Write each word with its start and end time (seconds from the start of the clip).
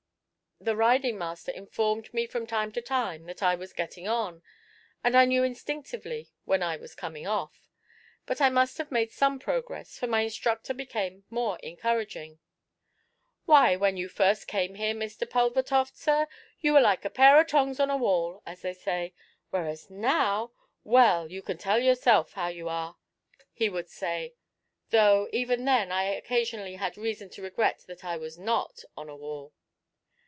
The 0.63 0.75
riding 0.75 1.17
master 1.17 1.51
informed 1.51 2.13
me 2.13 2.27
from 2.27 2.45
time 2.45 2.71
to 2.73 2.83
time 2.83 3.23
that 3.25 3.41
I 3.41 3.55
was 3.55 3.73
getting 3.73 4.07
on, 4.07 4.43
and 5.03 5.17
I 5.17 5.25
knew 5.25 5.43
instinctively 5.43 6.29
when 6.45 6.61
I 6.61 6.77
was 6.77 6.93
coming 6.93 7.25
off; 7.25 7.67
but 8.27 8.39
I 8.41 8.49
must 8.49 8.77
have 8.77 8.91
made 8.91 9.11
some 9.11 9.39
progress, 9.39 9.97
for 9.97 10.05
my 10.05 10.21
instructor 10.21 10.75
became 10.75 11.23
more 11.31 11.57
encouraging. 11.63 12.37
'Why, 13.45 13.75
when 13.75 13.97
you 13.97 14.07
come 14.07 14.15
here 14.75 14.93
first, 14.93 15.17
Mr. 15.17 15.27
Pulvertoft, 15.27 15.95
sir, 15.97 16.27
you 16.59 16.73
were 16.73 16.79
like 16.81 17.05
a 17.05 17.09
pair 17.09 17.39
o' 17.39 17.43
tongs 17.43 17.79
on 17.79 17.89
a 17.89 17.97
wall, 17.97 18.43
as 18.45 18.61
they 18.61 18.75
say; 18.75 19.15
whereas 19.49 19.89
now 19.89 20.51
well, 20.83 21.27
you 21.31 21.41
can 21.41 21.57
tell 21.57 21.79
yourself 21.79 22.33
how 22.33 22.49
you 22.49 22.69
are,' 22.69 22.97
he 23.51 23.67
would 23.67 23.89
say; 23.89 24.35
though, 24.91 25.27
even 25.33 25.65
then, 25.65 25.91
I 25.91 26.03
occasionally 26.03 26.75
had 26.75 26.97
reason 26.97 27.31
to 27.31 27.41
regret 27.41 27.83
that 27.87 28.05
I 28.05 28.15
was 28.17 28.37
not 28.37 28.83
on 28.95 29.09
a 29.09 29.15
wall. 29.17 29.55